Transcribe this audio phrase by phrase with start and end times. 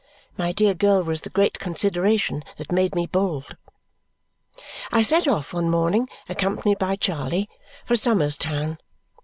[0.35, 3.55] My dear girl was the great consideration that made me bold.
[4.91, 7.47] I set off one morning, accompanied by Charley,
[7.85, 8.79] for Somers Town.